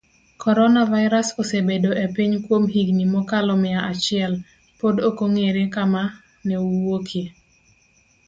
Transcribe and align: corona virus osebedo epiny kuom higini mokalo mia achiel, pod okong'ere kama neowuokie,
corona 0.41 0.81
virus 0.93 1.27
osebedo 1.41 1.91
epiny 2.05 2.33
kuom 2.45 2.63
higini 2.73 3.05
mokalo 3.13 3.53
mia 3.63 3.79
achiel, 3.91 4.33
pod 4.79 4.95
okong'ere 5.09 5.63
kama 5.75 6.03
neowuokie, 6.47 7.27